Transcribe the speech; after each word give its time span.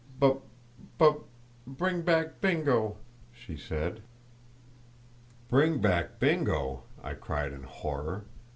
"Bub 0.19 0.41
bub 0.97 1.25
bring 1.67 2.01
back 2.01 2.41
Bingo!" 2.41 2.97
she 3.33 3.55
said. 3.55 4.01
"Bring 5.47 5.79
back 5.79 6.17
Bingo!" 6.17 6.85
I 7.03 7.13
cried, 7.13 7.53
in 7.53 7.61
horror. 7.61 8.23